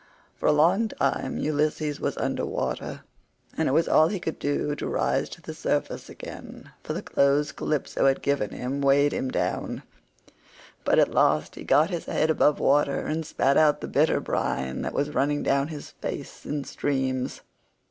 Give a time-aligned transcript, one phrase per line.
[0.35, 3.01] For a long time Ulysses was under water,
[3.55, 7.03] and it was all he could do to rise to the surface again, for the
[7.03, 9.83] clothes Calypso had given him weighed him down;
[10.83, 14.81] but at last he got his head above water and spat out the bitter brine
[14.81, 17.41] that was running down his face in streams.